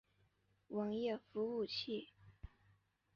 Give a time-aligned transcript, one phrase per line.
[0.69, 2.09] 网页服务器。